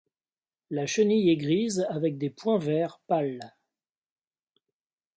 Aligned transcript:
La 0.71 0.87
chenille 0.87 1.29
est 1.29 1.37
grise 1.37 1.85
avec 1.89 2.17
des 2.17 2.31
points 2.31 2.57
vert 2.57 2.99
pâle. 3.05 3.39